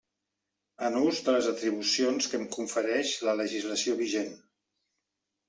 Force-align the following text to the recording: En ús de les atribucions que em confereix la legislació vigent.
En 0.87 0.95
ús 1.09 1.19
de 1.27 1.35
les 1.35 1.49
atribucions 1.51 2.31
que 2.31 2.39
em 2.39 2.47
confereix 2.57 3.13
la 3.29 3.37
legislació 3.43 3.97
vigent. 4.03 4.35